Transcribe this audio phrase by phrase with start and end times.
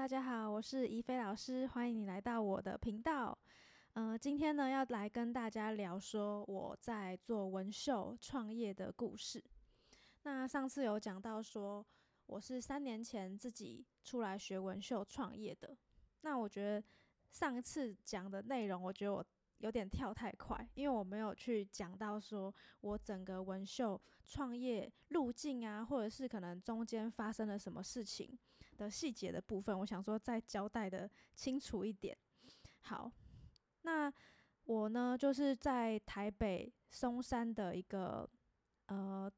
[0.00, 3.36] 大家好，我是怡菲老师，欢迎你来到我的频道。
[3.92, 9.44] 嗯，今天呢要来跟大家聊说我在做纹绣创业的故事。
[10.22, 11.86] 那上次有讲到说
[12.24, 15.76] 我是三年前自己出来学纹绣创业的。
[16.22, 16.82] 那我觉得
[17.30, 19.22] 上一次讲的内容，我觉得我。
[19.58, 28.38] 有点跳太快，因为我没有去讲到说我整个纹绣创业路径啊，或者是可能中间发生了什么事情
[28.80, 32.16] 的细节的部分，我想说再交代的清楚一点。
[32.80, 33.10] 好，
[33.82, 34.10] 那
[34.64, 38.28] 我呢就是在台北松山的一个
[38.86, 39.30] 呃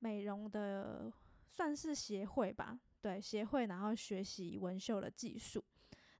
[0.00, 1.12] 美容的
[1.46, 5.64] 算是协会吧，对协会，然后学习纹绣的技术，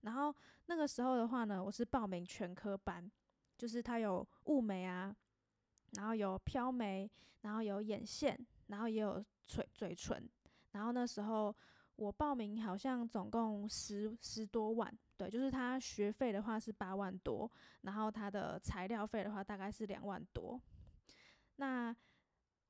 [0.03, 0.35] 然后
[0.67, 3.11] 那个时候的话呢，我是报名全科班。
[3.57, 5.15] 就是它有雾眉啊，
[5.93, 7.09] 然后有飘眉，
[7.43, 10.29] 然后有眼线，然后也有嘴嘴唇。
[10.73, 11.55] 然后那时候
[11.97, 17.51] 我报名好像总共十十多万，对，就是他学费的话是八万多，
[17.83, 20.61] 然后他的材料费的话大概是两万多。
[21.57, 21.95] 那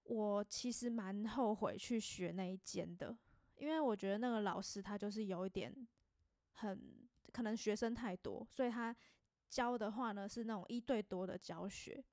[0.05, 3.17] 我其实蛮后悔去学那一间的，
[3.57, 5.75] 因为我觉得那个老师他就是有一点
[6.53, 8.95] 很可能学生太多，所以他。
[9.47, 12.05] 教的话呢是那种一对多的教学，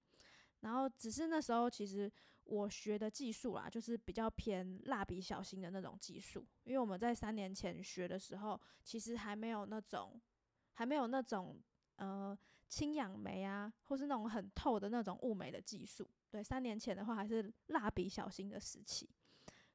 [0.59, 2.11] 然后只是那时候其实
[2.51, 10.21] 我学的技术啦，就是比较偏蜡笔小新的那种技术，因为我们在三年前学的时候，其实还没有那种
[10.73, 11.57] 还没有那种
[11.95, 16.05] 呃轻氧眉啊，或是那种很透的那种雾眉的技术。
[16.29, 19.09] 对，三年前的话还是蜡笔小新的时期，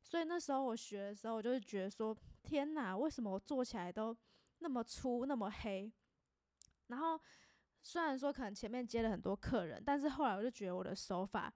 [0.03, 4.15] 所以那时候我学的时候，我就是觉得说，天哪，为什么我做起来都
[4.59, 5.91] 那么粗那么黑？
[6.89, 7.19] 然后。
[7.89, 11.55] 虽然说可能前面接了很多客人，但是后来我就觉得我的手法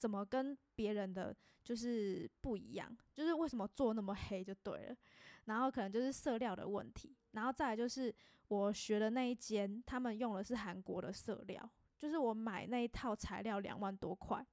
[0.00, 4.96] 怎么跟别人的就是不一样，就是为什么做那么黑就对了。
[5.44, 8.12] 然后可能就是色料的问题，然后再来就是
[8.48, 14.44] 我学的那一间，他们用的是韩国的色料，就是我买那一套材料两万多块，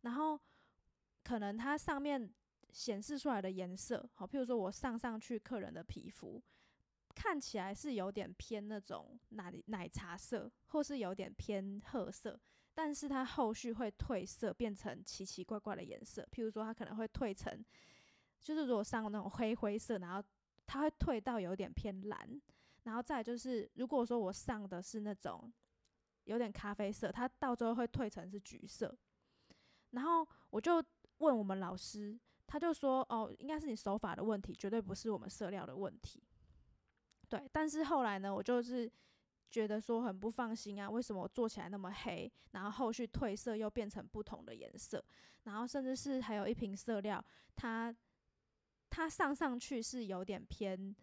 [0.00, 0.40] 然后
[1.22, 2.28] 可能它上面
[2.70, 6.42] 显示出来的颜色，好，譬如说我上上去客人的皮肤。
[7.14, 12.38] 看起来是有点偏那种奶奶茶色，或是有点偏褐色，
[12.78, 16.24] 但是它后续会褪色，变成奇奇怪怪的颜色。
[16.30, 17.52] 譬如说，它可能会褪成，
[18.40, 20.22] 就是如果上那种灰灰色，然后
[20.64, 22.40] 它会褪到有点偏蓝，
[22.84, 25.52] 然后再就是，如果说我上的是那种
[26.22, 28.96] 有点咖啡色，它到最后会褪成是橘色。
[29.90, 30.80] 然后我就
[31.16, 32.16] 问我们老师，
[32.46, 36.22] 他就说：“哦，应该是你手法的问题，绝对不是我们色料的问题。”
[37.28, 38.88] 对，但是后来呢，我就是
[39.50, 45.02] 觉得说很不放心啊，为什么我做起来那么黑，然后后续褪色又变成不同的颜色，
[45.44, 47.24] 然后甚至是还有一瓶色料，
[47.56, 47.94] 它
[48.90, 50.94] 它上上去是有点偏，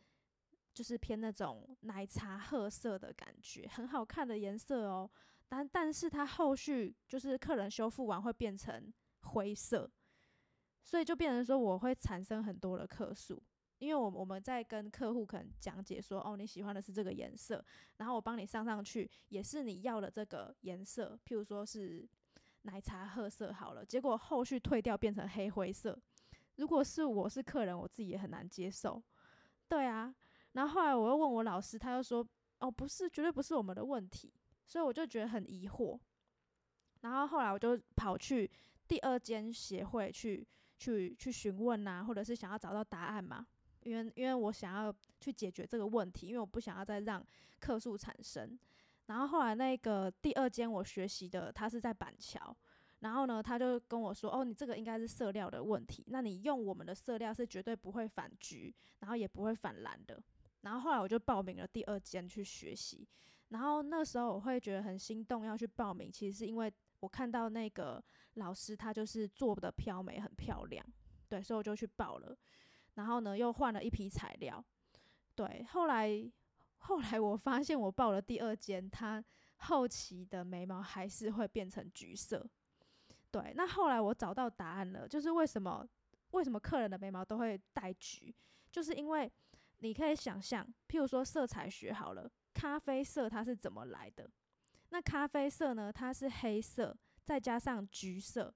[0.73, 5.09] 就是偏那种奶茶褐色的感觉，很好看的颜色哦，
[5.47, 9.89] 但但是它后续就是客人修复完会变成灰色，
[10.83, 13.41] 所以就变成说我会产生很多的客数。
[13.79, 17.63] 因为我我们在跟客户可能讲解说，哦，你喜欢的是这个颜色，
[17.97, 22.07] 然后我帮你上上去也是你要的这个颜色，譬如说是
[22.61, 25.99] 奶茶褐色好了，结果后续退掉变成黑灰色，
[26.55, 29.03] 如果是我是客人，我自己也很难接受。
[29.67, 30.15] 对啊，
[30.53, 32.25] 然后后来我又问我老师，他又说，
[32.59, 34.33] 哦，不是，绝对不是我们的问题，
[34.65, 35.99] 所以我就觉得很疑惑。
[37.01, 38.49] 然后后来我就跑去
[38.87, 40.47] 第二间协会去
[40.77, 43.45] 去去询问啊，或者是想要找到答案嘛。
[43.85, 47.25] 因为因为我想要去解决这个问题，因为我不想要再让
[47.59, 48.57] 客诉产生。
[49.05, 52.55] 然后后来那个第二间我学习的，他是在板桥，
[53.01, 60.21] 然后呢，他就跟我说：“哦，你这个应该是色料的问题，那你用我们的色料是绝对不会反橘，然后也不会反蓝的。”
[60.61, 63.07] 然后后来我就报名了第二间去学习。
[63.49, 68.03] 然后那时候我会觉得很心动，要去报名，其实是因为我看到那个
[68.33, 70.83] 老师他就是做的漂眉很漂亮，
[71.29, 72.35] 对，所以我就去报了。
[72.95, 74.63] 然后呢，又换了一批材料，
[75.35, 75.65] 对。
[75.69, 76.09] 后来，
[76.79, 79.23] 后来我发现我报了第二间，它
[79.57, 82.45] 后期的眉毛还是会变成橘色。
[83.31, 85.87] 对，那后来我找到答案了，就是为什么
[86.31, 88.33] 为什么客人的眉毛都会带橘，
[88.71, 89.31] 就是因为
[89.79, 94.29] 你可以想象，譬如说色彩学好了，咖啡色它是怎么来的？
[94.89, 98.53] 那咖啡色呢，它是黑色再加上橘色，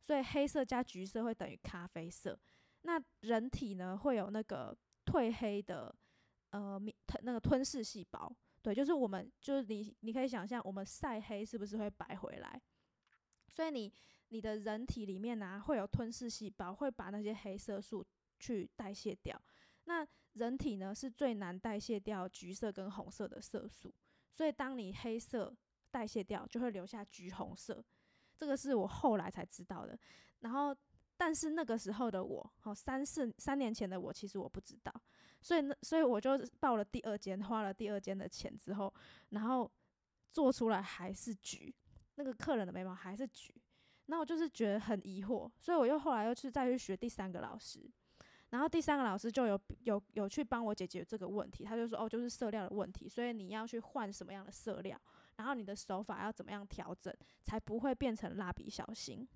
[0.00, 2.38] 所以黑色加橘色会等于咖啡色。
[2.86, 4.76] 那人体呢会有那个
[5.06, 5.94] 褪黑的
[6.50, 8.30] 呃吞那个吞噬细胞，
[8.62, 12.60] 对，就是我们就是你你可以想象我们晒黑是不是会白回来？
[13.50, 13.92] 所以你
[14.28, 18.04] 你的人体里面呢会有吞噬细胞，会把那些黑色素
[18.38, 19.40] 去代谢掉。
[19.84, 23.94] 那人体呢是最难代谢掉橘色跟红色的色素，
[24.30, 25.54] 所以当你黑色
[25.90, 27.82] 代谢掉，就会留下橘红色。
[28.36, 29.96] 这个是我后来才知道的。
[30.40, 30.76] 然后，
[31.24, 34.92] 但是那个时候的我，哦，三四三年前的我，其实我不知道。
[35.40, 38.92] 所以那所以我就报了第二间，花了第二间的钱之后，
[39.30, 39.70] 然后
[40.34, 41.74] 做出来还是橘，
[42.16, 43.54] 那个客人的眉毛还是橘。
[44.04, 47.90] 那我就是觉得很疑惑，所以我又后来又去再去学第三个老师。
[48.50, 55.00] 然后第三个老师就有有有去帮我解决这个问题，他就说哦，就是色料的问题，所以你要去换什么样的色料，
[55.36, 57.10] 然后你的手法要怎么样调整，
[57.44, 59.26] 才不会变成蜡笔小新。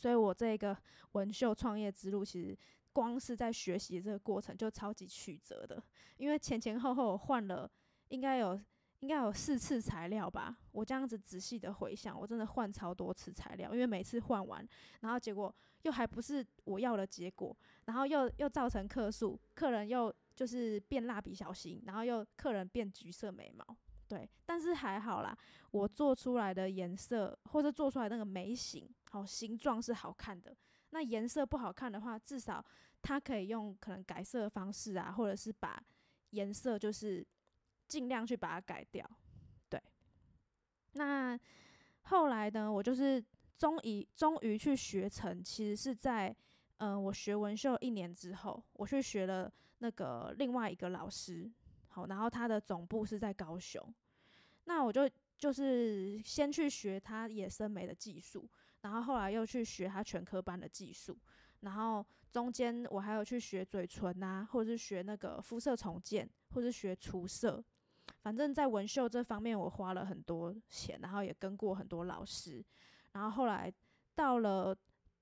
[0.00, 0.74] 所以我这个
[1.12, 2.56] 纹绣创业之路，其实
[2.90, 5.82] 光是在学习这个过程就超级曲折的，
[6.16, 7.70] 因为前前后后换了
[8.08, 8.58] 应该有
[9.00, 10.56] 应该有四次材料吧。
[10.72, 14.66] 我这样子仔细的回想，我真的换超多次材料，因为每次换完，
[15.00, 17.54] 然后结果又还不是我要的结果。
[17.84, 23.76] 然后又又造成客诉，客人又就是变蜡笔小新，然后又客人变橘色眉毛，
[24.10, 25.38] 对，但是还好啦，
[25.70, 30.52] 我做出来的颜色或者做出来那个眉形，好形状是好看的。
[30.90, 32.64] 那颜色不好看的话，至少
[33.00, 35.80] 它可以用可能改色的方式啊，或者是把
[36.30, 37.24] 颜色就是
[37.86, 39.08] 尽量去把它改掉，
[39.68, 39.80] 对。
[40.94, 41.38] 那
[42.02, 43.24] 后来呢，我就是
[43.56, 46.36] 终于终于去学成，其实是在。
[46.82, 51.52] 嗯，我学纹绣一年之后，我去学了那个另外一个老师，
[51.88, 53.94] 好，然后他的总部是在高雄，
[54.70, 58.48] 那我就就是先去学他野生眉的技术，
[58.82, 61.18] 然后后来又去学他全科班的技术，
[61.62, 67.60] 然后中间我还有去学嘴唇啊，或者是学那个肤色重建，或者是学除色，
[68.22, 72.64] 反正在纹绣这方面我花了很多钱，然后也跟过很多老师，
[73.12, 73.72] 然后后来
[74.14, 74.76] 到了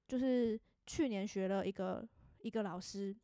[0.07, 0.61] 就是。
[0.91, 2.09] 去年学了一个
[2.41, 3.15] 一个老师，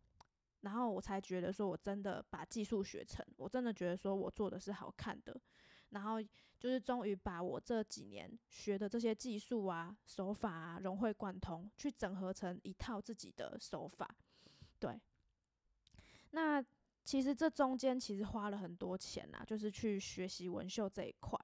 [0.60, 5.34] 然后我才觉得说，我真的把技术学成，我真的觉得说我做的是好看的，
[5.94, 6.22] 然后
[6.60, 14.14] 就是终于把我这几年学的这些技术啊、手法啊融会贯通，去整合成一套自己的手法。
[14.78, 15.00] 对，
[16.32, 16.62] 那
[17.02, 21.38] 其实这中间其实花了很多钱呐，就是去学习纹绣这一块，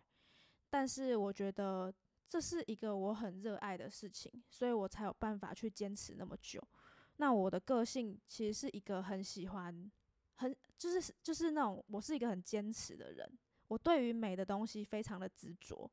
[0.68, 1.94] 但是我觉得。
[2.30, 6.62] 这是一个我很热爱的事情，所以我才有办法去坚持那么久。
[7.16, 9.90] 那我的个性其实是一个很喜欢，
[10.36, 13.28] 很就是就是那种我是一个很坚持的人。
[13.70, 15.88] 我对于美的东西非常的执着，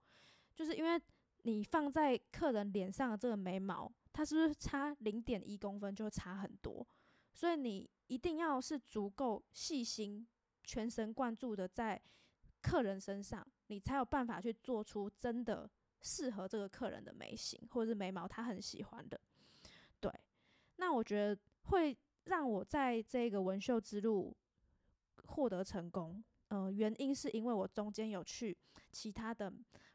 [0.55, 0.99] 就是因为
[1.43, 6.85] 你放在客人脸上的这个眉毛，它是不是差零点一公分就差很多？
[7.33, 10.27] 所以你一定要是足够细心、
[10.63, 12.01] 全神贯注的在
[12.61, 15.69] 客人身上，你才有办法去做出真的。
[15.99, 19.19] 适合这个客人的眉形或者是眉毛，他很喜欢的。
[19.99, 20.11] 对，
[20.75, 24.33] 那我觉得会让我在这个纹绣之路
[25.25, 28.57] 获得成功，呃，原因是因为我中间有去
[28.91, 29.51] 其他的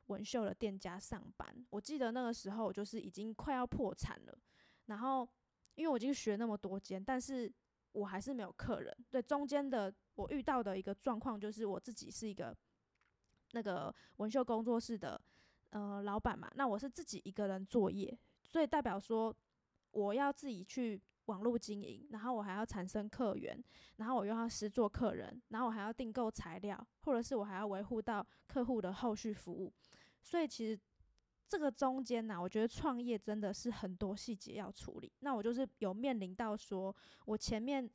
[0.07, 1.67] 纹绣的店家上班。
[1.71, 4.39] 我记得那个时候就是已经快要破产了，
[4.87, 5.29] 然后
[5.75, 7.53] 因为我已经学那么多间，但是
[7.93, 8.97] 我还是没有客人。
[9.11, 12.57] 对，中间的我遇到的一个状况就是我自己是一个
[13.53, 15.21] 那个纹绣工作室的。
[15.71, 18.15] 呃，老板嘛，那我是自己一个人作业，
[18.45, 19.35] 所以代表说
[19.93, 23.63] 我要自己去网络经营，然后我还要产生客源，
[23.97, 29.73] 然后我又要实做客人，然后我还要订购材料，或者是我还要维护到客户的后续服务，
[30.23, 30.79] 所以其实
[31.49, 35.13] 这个中间呢，我觉得创业真的是很多细节要处理。
[35.21, 36.95] 那我就是有面临到说
[37.27, 37.89] 我前面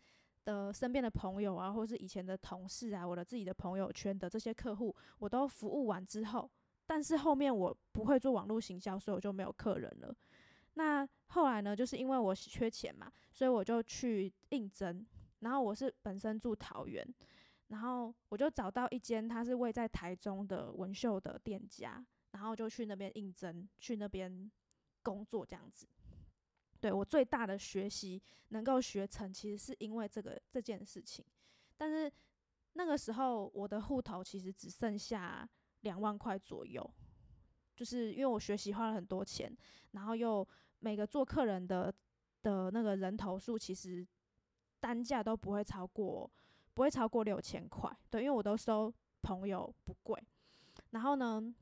[0.46, 6.50] 的身边的朋友啊，或是以前的同事啊，我的自己的朋友圈的这些客户，我都服务完之后。
[6.86, 10.16] 但是后面我不会做网络行销，所以我就没有客人了。
[10.78, 15.04] 那后来呢，就是因为我缺钱嘛，所以我就去应征。
[15.40, 17.04] 然后我是本身住桃园，
[17.68, 24.52] 然后我就找到一间他是位在台中的纹绣的店家，然后就去那边应征，去那边
[25.02, 25.88] 工作这样子。
[26.80, 31.26] 对我最大的学习能够学成，其实是因为这个这件事情。
[31.76, 32.12] 但是
[32.74, 35.50] 那个时候我的户头其实只剩下。
[35.82, 36.84] 两万块左右，
[37.76, 39.56] 就是因为我学习花了很多钱，
[39.92, 40.46] 然后又
[40.88, 41.94] 每个做客人的
[42.44, 44.08] 的那个人头数，其实
[44.80, 46.32] 单价都不会超过，
[46.74, 47.94] 不会超过六千块。
[48.10, 50.18] 对，因为我都收朋友不贵。
[50.92, 51.54] 然后呢，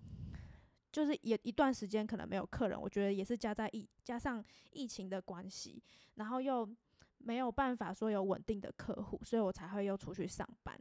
[0.91, 5.81] 就是也一段时间可能没有客人，我觉得也是加在疫加上疫情的关系，
[6.13, 6.69] 然后又
[7.17, 10.79] 没有办法说有稳定的客户，所以我才会又出去上班，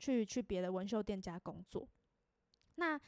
[0.00, 1.88] 去去别的纹绣店家工作。
[2.74, 3.00] 那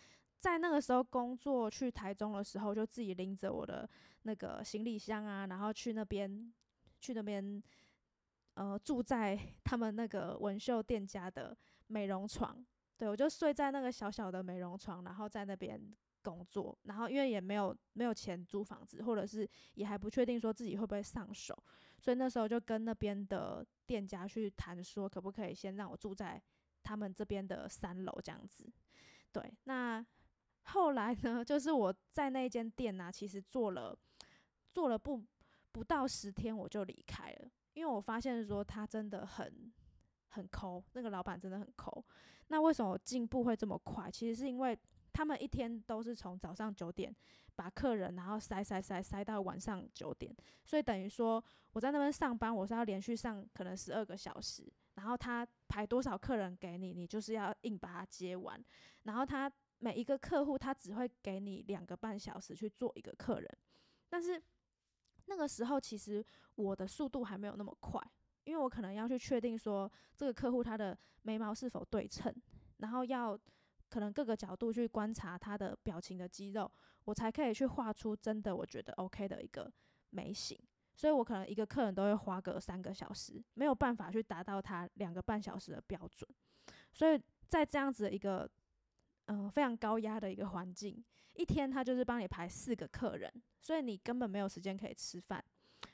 [0.45, 3.89] 在那个时候工作去台中的时候，就自己拎着我的
[4.25, 6.53] 那个行李箱啊，然后去那边
[7.01, 7.63] 去那边
[8.53, 12.63] 呃住在 他们那个纹绣店家的美容床，
[12.99, 15.81] 对我就睡在那个小小的美容床，然后在那边
[16.21, 21.57] 工作，然后因为也没有没有钱租房子，或者是也还不确定说自己会不会上手，
[21.99, 26.39] 所以那时候就跟那边的店家去谈说，可不可以先让我住在
[26.83, 28.71] 他们这边的三楼这样子。
[29.33, 30.05] 对，那
[30.65, 33.97] 后来呢，就是我在那间店呢，其实做了
[34.71, 35.23] 做了不
[35.73, 39.73] 不到十天我就离开了，因为我发现说他真的很
[40.29, 42.05] 很抠，那个老板真的很抠。
[42.49, 44.11] 那为什么进步会这么快？
[44.11, 44.79] 其实是因为。
[45.17, 47.15] 他们一天都是从早上九点
[47.55, 51.41] 把客人，然后塞塞塞塞到晚上九点，所以等于说
[51.73, 58.61] 我在那边上班，我是要连续上可能十二个小时，然后他排多少客人给你，你就是要硬把它接完，
[59.05, 59.49] 然后他
[59.85, 63.59] 每一个客户他只会给你两个半小时去做一个客人，
[64.09, 64.43] 但是
[65.27, 66.25] 那个时候其实
[66.55, 68.01] 我的速度还没有那么快，
[68.45, 72.35] 因为我可能要去确定说这个客户他的眉毛是否对称，
[72.79, 73.39] 然后要。
[73.87, 76.69] 可能各个角度去观察他的表情的肌肉，
[77.05, 79.73] 我才可以去画出真的我觉得 OK 的一个
[80.11, 80.59] 眉形。
[80.97, 86.29] 所以我可能一个客人都会花个三个小时，没有办法去达到他两个半小时的标准。
[86.93, 88.51] 所以在这样子的一个
[89.27, 91.03] 嗯非常高压的一个环境，
[91.35, 95.43] 一天他就是帮你排四个客人，所以你根本没有时间可以吃饭，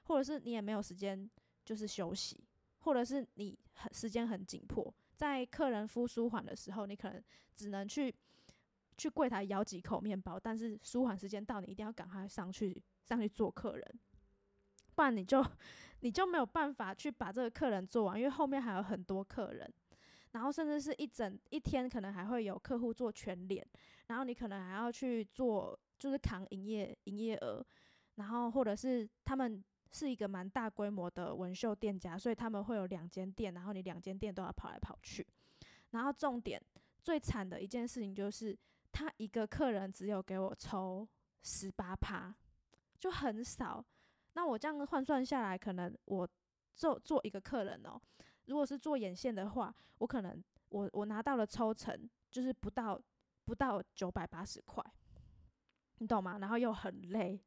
[0.04, 1.30] 或者是你也没有时间
[1.64, 2.42] 就是休息，
[2.80, 4.92] 或者是你很时间很紧迫。
[5.16, 7.22] 在客人敷舒缓的时候，你可能
[7.54, 8.14] 只能去
[8.96, 14.00] 去柜台咬几口面包，但是舒缓时间到，你一定要赶快上去上去做客人，
[14.94, 15.44] 不然你就
[16.00, 19.70] 你就没有办法去把这个客人做完，因为后面还有很多客人，
[20.32, 23.66] 然后甚至是一整一天可能还会有客户做全脸，
[24.06, 27.64] 然后你可能还要去做就是扛营业营业额，
[28.16, 29.62] 然后或者是他们。
[29.92, 35.26] 是一个蛮大规模的纹绣店家，所以他们会有两间店，然后你两间店都要跑来跑去。
[35.90, 36.62] 然后重点
[37.02, 38.56] 最惨的一件事情就是，
[38.92, 41.04] 他一个客人只有给我抽
[41.42, 42.32] 十八趴，
[43.00, 43.84] 就很少。
[44.34, 46.28] 那我这样换算下来，可能我
[46.76, 48.00] 做做一个客人哦，
[48.50, 53.00] 如果是做眼线的话，我可能我我拿到了抽成就是不到
[53.46, 54.84] 不到九百八十块，
[55.98, 56.38] 你懂吗？
[56.38, 57.40] 然后又很累，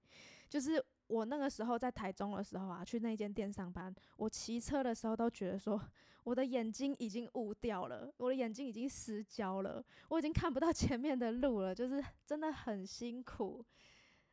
[0.49, 0.83] 就是。
[1.07, 5.79] 我那个时候在台中的时候啊，去那间店上班，我骑车的时候都觉得说，
[6.23, 13.63] 我的眼睛已经雾掉了，我的眼睛已经失焦了，我已经看不到 前面的路了，就是真的很辛苦。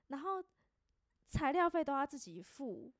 [0.06, 0.42] 然后
[1.26, 2.90] 材料费都要自己付，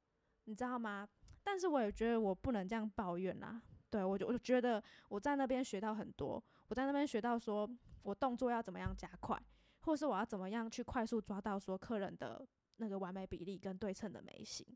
[0.45, 1.09] 你知道吗？
[1.43, 3.61] 但是我也觉得我不能这样抱怨啦。
[3.91, 7.69] 对我就我就觉得我在那边学到很多，我在那边学到说
[8.03, 9.41] 我动作要怎么样加快，
[9.81, 12.47] 或是我要怎么样去快速抓到说客人的。
[12.83, 14.67] 那个完美比例跟对称的眉形，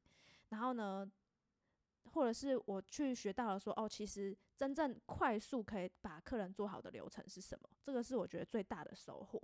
[0.51, 1.11] 然后呢，
[2.13, 7.71] 或者是我去学到了说，哦，其实真正快速可以把客人做好的流程是什么？
[7.83, 9.41] 这个是我觉得最大的收获。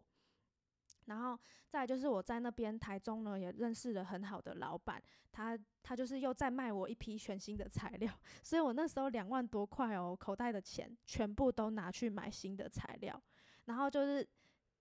[1.10, 1.38] 然后
[1.68, 8.10] 再就是我在那边台中呢，也认识了很好的老板，他他就是又在卖我一批全新的材料，
[8.42, 13.22] 所以我那时候两万多块哦，口袋的钱全部都拿去买新的材料，
[13.66, 14.26] 然后就是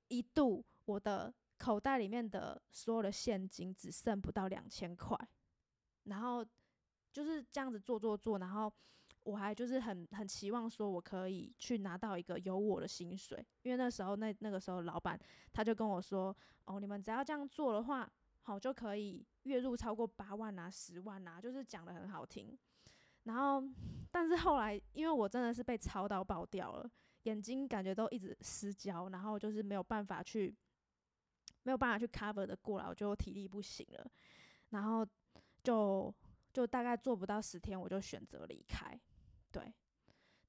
[0.07, 1.33] 一度我的。
[1.59, 5.13] 口袋里面的所有的现金只剩不到两千块，
[6.05, 6.41] 然后
[7.11, 8.73] 就是这样子做做做，然后
[9.29, 15.19] 我还就是很很期望说我可以去拿到一个有我的薪水，因为那时候那那个时候老板
[15.53, 22.57] 他就跟我说，哦，你们只要这样做的话，好就可以月入超过八万啊、十万啊，就是讲的很好听。
[23.23, 23.63] 然后
[24.11, 26.89] 但是后来因为我真的是被操到爆掉了，
[27.23, 30.55] 眼睛感觉都一直失焦，然后就是没有办法去。
[31.63, 34.11] 没有办法去 cover 的过来，我就体力不行了，
[34.69, 35.05] 然后
[35.61, 36.11] 就
[36.53, 38.97] 就大概做不到十天，我就选择离开。
[39.51, 39.73] 对，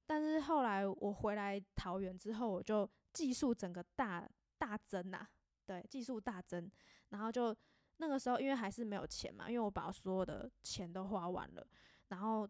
[0.06, 4.28] 但是后来我回来桃园之后，我就技术整个大
[4.58, 5.26] 大增呐，
[5.64, 6.70] 对，技术大增，
[7.08, 7.56] 然后就
[7.96, 11.66] 那个时候因为还是没有钱嘛，因为我把所有的钱都花完了，
[12.08, 12.48] 然后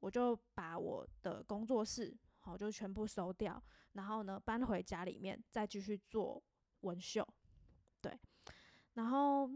[0.00, 6.42] 我就把我的工作室好就全部收掉，然后呢搬回家里面再继续做
[6.80, 7.26] 纹绣。
[8.00, 8.18] 对，
[8.94, 9.48] 然后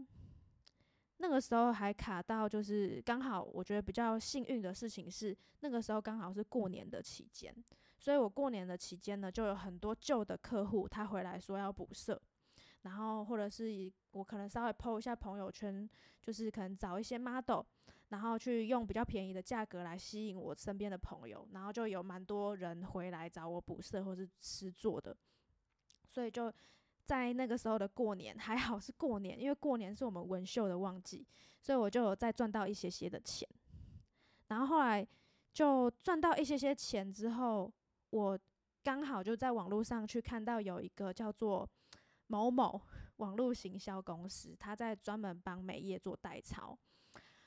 [1.21, 7.53] 那个时候还卡到，就是刚好我觉得比较幸运的事情是，那个时候刚好是过年的期间，
[7.97, 12.19] 所以我过年的期间呢，就有很多旧的客户他回来说要补色，
[12.83, 15.89] 然后或者是我可能稍微 PO 一下朋友圈，
[16.21, 17.63] 就是可能找一些 model，
[18.07, 25.13] 然后去用比较便宜的价格来吸引我身边的朋友，然后就有蛮多人回来找我补色或是吃做的，
[26.07, 26.51] 所以就。
[27.09, 31.25] 在那个时候的过年还好是过年，因为过年是我们纹绣的旺季，
[31.59, 33.49] 所以我就有再赚到一些些的钱。
[34.49, 35.03] 然后后来
[35.51, 37.73] 就赚到一些些钱之后，
[38.11, 38.39] 我
[38.83, 41.67] 刚好就在网络上去看到有一个叫做
[42.27, 42.79] 某某
[43.15, 46.77] 网络行销公司，他在专门帮美业做代操，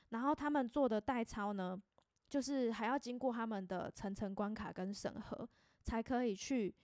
[0.09, 1.81] 然后他们做的代操呢，
[2.29, 5.49] 就是还要经过他们的层层关卡跟审核，
[5.85, 6.75] 才可以去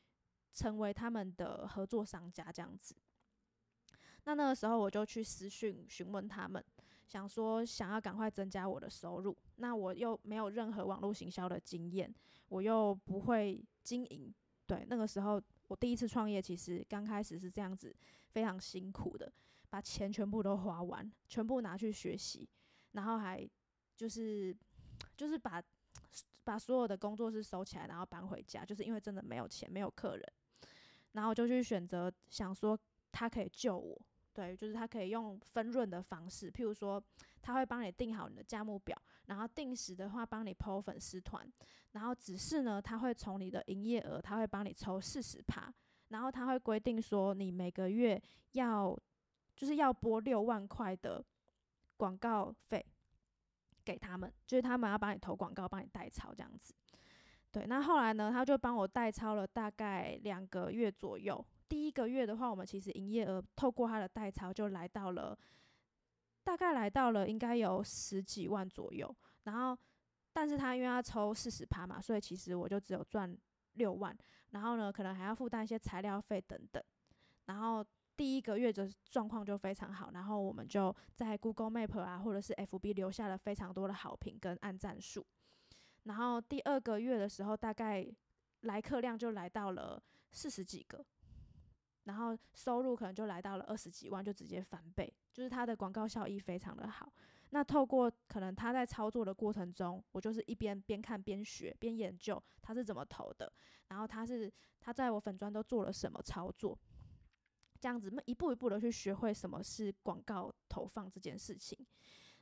[0.52, 2.94] 成为他们的合作商家这样子。
[4.24, 6.64] 那那个时候我就去私讯询问他们。
[7.06, 12.14] 想说想要赶快增加我的收入，那我又没有任何网络行销的经验，
[12.48, 14.30] 我又不会经营。
[14.66, 17.96] 对，那个时候我第一次创业，其实刚开始是这样子，
[18.28, 19.32] 非常辛苦的，
[19.70, 22.46] 把钱全部都花完，全部拿去学习，
[22.92, 23.48] 然后还
[23.96, 24.54] 就是
[25.16, 25.62] 就是把
[26.44, 30.32] 把所有的工作室收起来，然后搬回家，就是因为真的没有钱，没有客人，
[31.18, 32.78] 然后就去选择想说
[33.10, 34.00] 他可以救我。
[34.32, 37.02] 对，就是他可以用分润的方式，譬如说，
[37.42, 38.96] 他会帮你定好你的价目表，
[39.26, 41.44] 然后定时的话帮你抛粉丝团，
[41.90, 45.74] 然后只是呢，他会从你的营业额，他会帮你抽四十趴，
[46.10, 48.22] 然后他会规定说，你每个月
[48.52, 48.96] 要
[49.56, 51.24] 就是要拨六万块的
[51.96, 52.86] 广告费
[53.84, 56.72] 给他们，就是他们要帮你投广告，帮你代操这样子。
[57.58, 61.44] 对，那后来呢，他就帮我代操了大概两个月左右。
[61.68, 65.36] 第一个月的话，我们其实营业额透过他的代操就来到了，
[66.44, 69.12] 大概来到了应该有十几万左右。
[69.42, 69.76] 然后，
[70.32, 73.36] 但是他因为要抽四十趴嘛，所以其实我就只有赚
[73.72, 74.16] 六万。
[74.50, 76.80] 然后呢，可能还要负担一些材料费等等。
[77.46, 77.84] 然后
[78.16, 85.26] 第一个月的状况就非常好，然后我们就在 Google Map 啊，或者是 FB 留下了非常多的好评跟按赞数。
[86.08, 88.04] 然后第二个月的时候，大概
[88.62, 91.04] 来客量就来到了四十几个。
[92.04, 97.12] 然后收入可能就来到了二十几万，就直接翻倍，就是他的广告效益非常的好。
[97.50, 103.52] 那透过可能他在操作的过程中，我就是一边边看边学边研究他是怎么投的，
[103.88, 104.50] 然后他是
[104.80, 106.78] 他在我粉砖都做了什么操作，
[107.78, 111.78] 这样子一步一步的去学会什么是广告投放这件事情。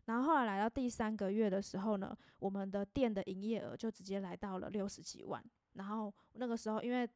[0.06, 5.44] 然后后来来到第三个月的时候呢，我们的店的营业额就直接来到了六十几万。
[5.74, 7.08] 然后那个时候因为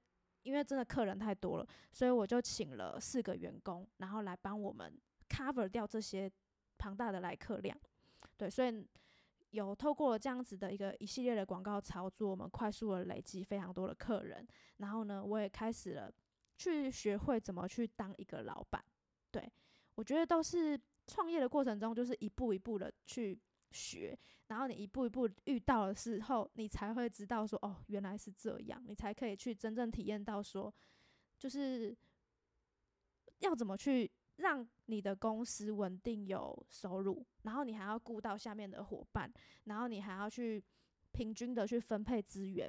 [0.43, 4.93] 因为真的客人太多了，所以我就请了四个员工，然后来帮我们
[5.29, 6.31] cover 掉这些
[6.79, 7.77] 庞大的来客量。
[8.37, 8.87] 对，所以
[9.51, 14.47] 有透过这样子的一个一系列的广告操作，我们快速的累积非常多的客人。
[14.79, 16.11] 然后呢，我也开始了
[16.57, 18.83] 去学会怎么去当一个老板。
[19.31, 19.51] 对
[19.95, 23.39] 我觉得都是创业的过程中，就是一步一步的去。
[23.73, 24.19] 学，
[24.49, 30.75] 然后你一步一步遇到的时候，你才会知道说，哦，原来是这样，你才可以去真正体验到说，
[31.39, 31.97] 就是
[33.39, 39.33] 要怎么去让你的公司稳定有收入，然后你还要顾到下面的伙伴，
[39.67, 40.61] 然后你还要去
[41.13, 42.69] 平均的去分配资源，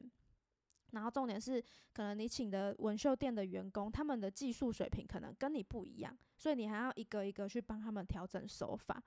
[0.92, 1.62] 然后重点是，
[1.94, 9.02] 可能你请的纹绣店的员工，他们的技术水平可能跟你不一样，所以你还要一个一个去帮他们调整手法。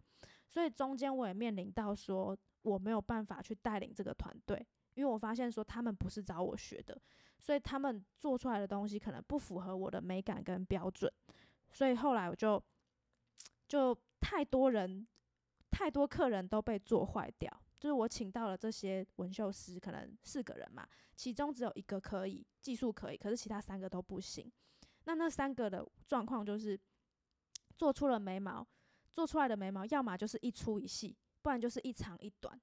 [0.48, 6.98] 所以中间我也面临到说我没有办法去带领这个团队，因为我发现说他们不是找我学的，
[7.38, 11.12] 所以他们做出来的东西可能不符合我的美感跟标准，
[11.72, 12.62] 所以后来我就
[13.68, 15.06] 就太多人
[15.70, 17.50] 太多客人都被做坏掉，
[17.84, 24.50] 就是我请到了这些纹绣师，可能四个人嘛，其中只有一个可以技术可以，可是其他三个都不行。
[25.04, 26.80] 那那三个的状况就是
[27.76, 28.66] 做出了眉毛。
[29.12, 32.58] 做出来的眉毛，要么就是一粗一细，不然就是一长一短。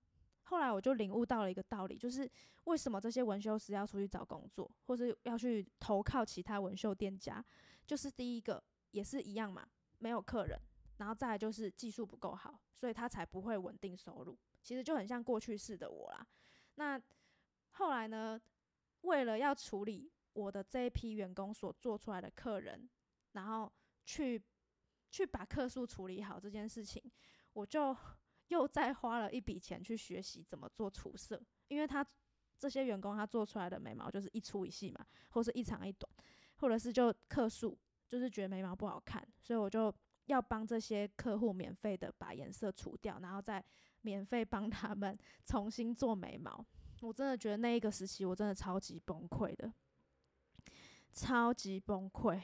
[0.46, 2.28] 后来我就领悟到了一个道理，就是
[2.64, 7.46] 为什么这些纹绣师要出去找工作，或是要去投靠其他纹绣店家，
[7.86, 9.66] 就是第一个也是一样嘛，
[10.00, 10.60] 没有客人，
[10.98, 14.36] 然后再来就是技术不够好，所以他才不会稳定收入。
[14.62, 16.26] 其实就很像过去式的我啦。
[16.76, 17.02] 那
[17.72, 18.40] 后来呢，
[19.02, 22.90] 为了要处理我的这一批员工所做出来的客人，
[23.34, 23.72] 然后
[24.06, 24.42] 去。
[25.14, 27.04] 去把客数处理好这件事情，
[27.52, 27.94] 我就
[28.48, 32.02] 又再花了一笔钱去学习怎么做除色，因为他
[32.58, 36.10] 这些员工他做出来的眉毛就是一粗一细嘛，或是一长一短，
[36.56, 39.94] 或者是就客数就是觉得眉毛不好看，所以我就
[40.28, 43.62] 要帮这些客户免费的把颜色除掉，然后再
[44.02, 46.66] 免费帮他们重新做眉毛。
[47.02, 49.74] 我真的觉得那一个时期我真的超级崩溃的，
[51.12, 52.40] 超级崩溃，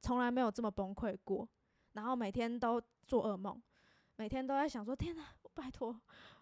[0.00, 1.48] 从来没有这么崩溃过。
[1.92, 3.60] 然后每天都做噩梦，
[4.16, 6.00] 每天都在想说：天哪，拜托，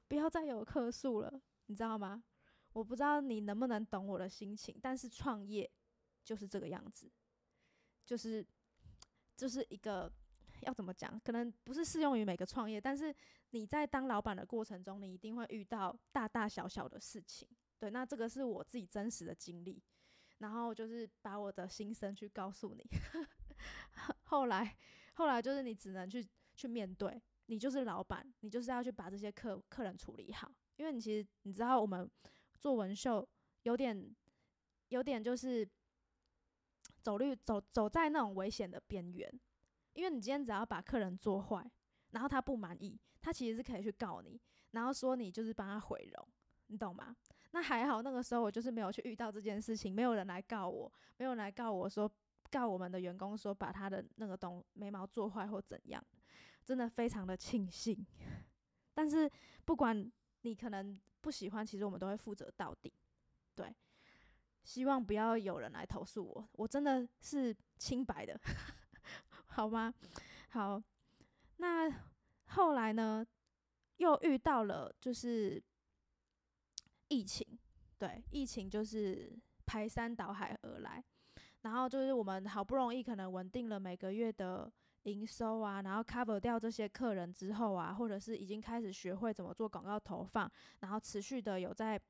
[0.08, 2.22] 不要再有客诉了，你知道吗？
[2.72, 5.70] 我不知道你能不能懂我的心情，但是创业
[6.24, 7.08] 就是这个样子，
[8.04, 8.44] 就是
[9.36, 10.12] 就是一个
[10.62, 13.14] 要怎么讲，可能不是适用于每个创业，但是
[13.54, 17.48] 你在当老板的过程中，你一定会遇到大大小小的事情。
[17.78, 19.80] 对，那这个是我自己真实的经历，
[20.38, 22.84] 然后就是把我的心声去告诉你。
[24.24, 24.76] 后来，
[25.14, 32.10] 后来就是你只能去去面对，你就是老板，你就是要去把这些客客人处理好，因为你其实你知道我们
[32.58, 33.24] 做纹绣
[33.62, 34.12] 有点
[34.88, 35.68] 有点就是
[37.02, 39.32] 走绿走走在那种危险的边缘，
[39.92, 41.70] 因为你今天只要把客人做坏，
[42.14, 46.28] 然后他不满意，他其实是可以去告你，然后说你就是帮他毁容，
[46.68, 47.14] 你懂吗？
[47.50, 52.10] 那还好，那个时候我就是没有去遇到这件事情，没有人来告我，没有人来告我说
[52.50, 56.02] 告我们的员工说把他的那个东眉毛做坏或怎样，
[56.64, 58.06] 真的非常的庆幸。
[58.94, 59.28] 但是
[59.64, 60.10] 不管
[60.42, 62.92] 你可能不喜欢，其实我们都会负责到底。
[63.56, 63.74] 对，
[64.62, 68.40] 希望不要有人来投诉我，我真的是清白的，
[69.46, 69.92] 好吗？
[70.50, 70.80] 好，
[71.64, 71.90] 那
[72.48, 73.26] 后来呢，
[73.96, 75.62] 又遇到了就是。
[77.08, 77.46] 疫情，
[77.98, 79.30] 对，疫情就是
[79.66, 81.04] 排山倒海而来，
[81.60, 84.72] 然后就是我们好不容易可能稳定了每个月的
[85.02, 90.50] 营收啊，然后 cover 掉这些客人之后啊，或者是已经开始学会怎么做广告投放，
[90.80, 92.00] 然后持续的有在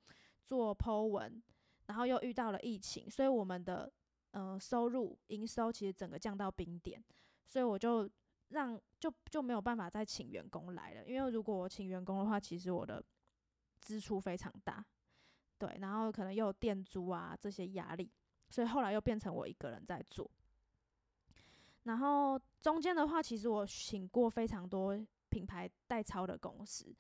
[0.46, 1.42] 做 Po 文，
[1.86, 3.92] 然后又遇到了疫情，所以我们的
[4.30, 7.04] 呃收入营收其实整个降到冰点，
[7.46, 8.08] 所以我就
[8.48, 13.02] 让就就没有办法再请员工来了，因为如果我请员工的话，其实我的
[13.80, 14.84] 支出非常大，
[15.58, 18.10] 对，然后可能又有店租啊这些压力，
[18.48, 20.30] 所以后来又变成我一个人在做。
[21.84, 26.94] 然后中间的话，其实我请过非常多品牌代操的公司，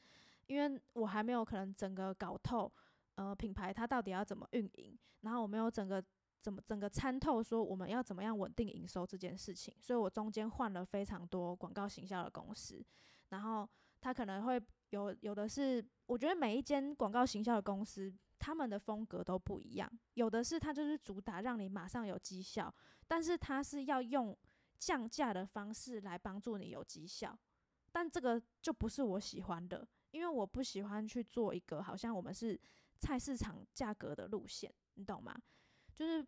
[0.46, 2.70] 因为我还没有可能整个搞透，
[3.14, 6.04] 呃，品牌它到底要怎么运营，然后我没有整个
[6.44, 12.84] 怎么整个参透说我们要怎么样稳定营收这件事情，所以我中间换了非常多广告行销的公司，
[13.30, 13.66] 然后
[14.02, 14.62] 他可能会。
[14.90, 19.90] 有有的是，我觉得每一间广告行销的公司，他们的风格都不一样。
[20.12, 22.72] 有的是他就是主打让你马上有绩效，
[23.08, 24.36] 但是他是要用
[24.78, 27.36] 降价的方式来帮助你有绩效。
[27.90, 32.60] 但这个就不是我喜欢的，因为我不喜欢去做一个好像我们是
[33.00, 35.34] 菜市场价格的路线，你懂吗？
[35.92, 36.24] 就是，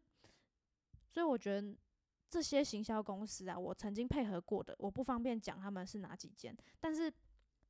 [1.17, 1.75] 所以我觉得
[2.29, 7.11] 这些行销公司啊，我曾经配合过的，我不方便讲他们是哪几间，但是。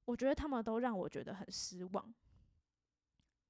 [0.07, 2.15] 我觉得他们都让我觉得很失望，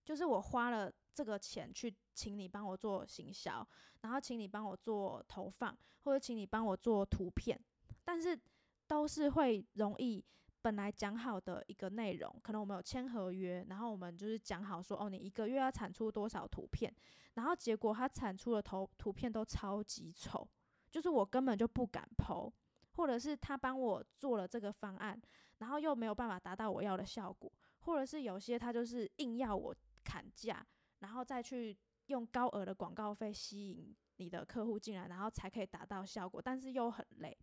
[0.03, 3.69] 就是我花了这个钱去请你帮我做行销，
[4.01, 7.63] 然后请你帮我做投放，或者请你帮我做图片，
[8.03, 8.41] 但是
[8.87, 10.25] 都是会容易
[10.63, 16.93] 本来讲好的一个内容，可能我们有签合约，然后我们就是讲好说，哦，你一个月要产出多少图片，
[17.35, 20.49] 然后结果他产出的图图片都超级丑，
[20.91, 22.53] 就是我根本就不敢剖，
[22.93, 25.21] 或者是他帮我做了这个方案。
[25.59, 30.63] 然后又没有办法达到我要的效果，或者是有些他就是硬要我砍价，
[30.99, 31.75] 然后再去
[32.09, 37.35] 用高额的广告费吸引你的客户进来，然后才可以达到效果，但是又很累，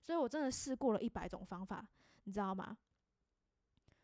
[0.00, 1.84] 所以我真的试过了一百种方法，
[2.24, 2.76] 你知道吗？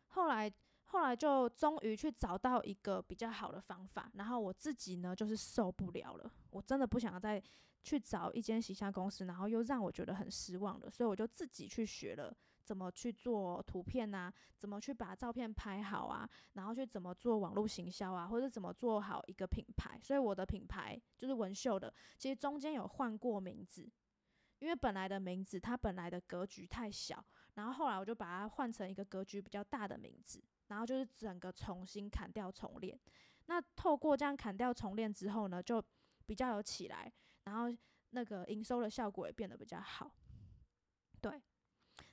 [0.07, 0.51] 后来
[0.85, 7.41] 后来就终于去找到一个比较好的方法，然后我自己呢就是受不了了，我真的不想再
[7.83, 12.35] 去找一间洗下公司，然后又让我觉得很失望的，所以我就自己去学了。
[12.61, 14.31] 怎么去做图片啊？
[14.59, 16.29] 怎么去把照片拍好啊？
[16.53, 18.27] 然后去怎么做网络行销啊？
[18.27, 19.99] 或者怎么做好一个品牌？
[20.03, 23.89] 所以我的品牌就是纹绣的，其实中间有换过名字，
[24.59, 27.25] 因为本来的名字它本来的格局太小，
[27.59, 32.97] 然后后来我就把它换成一个格局比较大的名字，然后就是整个重新砍掉重练。
[33.47, 35.83] 那透过这样砍掉重练之后呢，就
[36.25, 37.11] 比较有起来，
[37.43, 37.77] 然后
[38.11, 40.09] 那个营收的效果也变得比较好，
[41.19, 41.41] 对。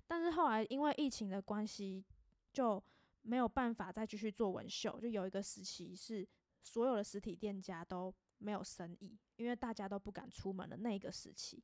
[0.05, 2.05] 但是后来因为疫情的关系，
[2.53, 2.83] 就
[3.23, 4.99] 没有办法再继续做纹绣。
[4.99, 6.29] 就有一个时期是
[6.65, 11.63] 所有的实体店家都没有生意，因为大家都不敢出门的那个时期。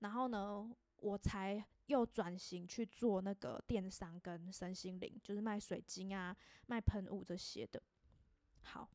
[0.00, 7.82] 然后呢，我才又转型去做那个电商跟身心灵，就是卖水晶啊、卖喷雾这些的。
[8.62, 8.88] 好，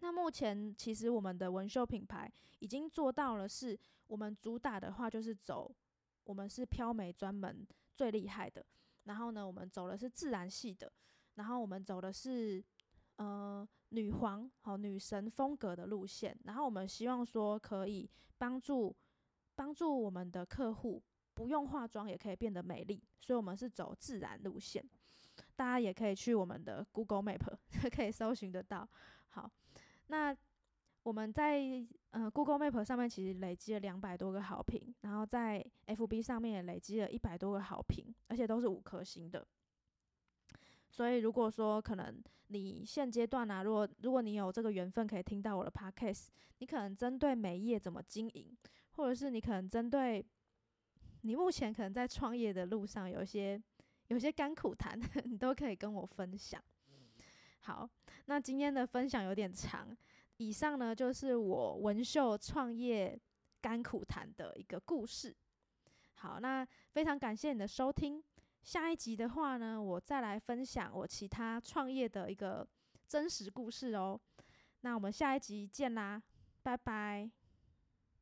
[0.00, 5.74] 那目前其实我们的纹绣品牌已经做到了，是我们主打的话就是走。
[6.24, 8.66] 我们是飘眉专门最厉害的，
[9.04, 10.92] 然后呢，我们走的是自然系的，
[11.36, 12.60] 然后我们走的是
[13.14, 18.92] 呃女皇和女神风格的路线，然后我们希望说可以帮助
[19.54, 21.00] 帮助我们的客户
[21.36, 24.82] 不用化妆也可以变得美丽，所以我们是走自然路线，
[25.54, 27.56] 大家也可以去我们的 Google Map
[27.94, 28.88] 可以搜寻得到。
[29.28, 29.48] 好，
[30.08, 30.36] 那。
[31.06, 31.62] 我们在
[32.10, 39.46] 呃 Google Map 上面其实累积了两百多个好评，然后在 FB 上面也累积了一百多个好评，而且都是五颗星的。
[40.90, 46.26] 所以如果说可能你现阶段啊，如果如果你有这个缘分可以听到我的 podcast，
[46.58, 48.58] 你可能针对美业怎么经营，
[48.96, 50.26] 或者是你可能针对
[51.22, 53.60] 你目前可能在创业的路上有一些
[54.08, 56.62] 有些甘苦谈， 你都可以跟我分享。
[57.60, 57.88] 好，
[58.26, 59.96] 那今天的分享有点长，
[60.36, 63.18] 以上呢就是我文秀创业
[63.60, 65.34] 甘苦谈的一个故事。
[66.14, 68.22] 好，那非常感谢你的收听。
[68.62, 72.66] 下一集的话呢，我再来分享我其他创业的一个
[73.08, 74.20] 真实故事哦。
[74.82, 76.22] 那我们下一集见啦，
[76.62, 77.30] 拜拜。